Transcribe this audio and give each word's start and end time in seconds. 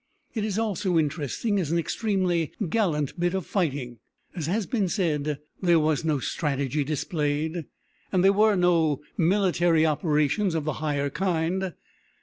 It 0.33 0.43
is 0.43 0.57
also 0.57 0.97
interesting 0.97 1.59
as 1.59 1.69
an 1.71 1.77
extremely 1.77 2.53
gallant 2.69 3.19
bit 3.19 3.35
of 3.35 3.45
fighting. 3.45 3.99
As 4.35 4.47
has 4.47 4.65
been 4.65 4.87
said, 4.89 5.37
there 5.61 5.77
was 5.79 6.03
no 6.03 6.17
strategy 6.17 6.83
displayed, 6.83 7.65
and 8.11 8.23
there 8.23 8.33
were 8.33 8.55
no 8.55 9.01
military 9.15 9.85
operations 9.85 10.55
of 10.55 10.65
the 10.65 10.73
higher 10.81 11.11
kind. 11.11 11.75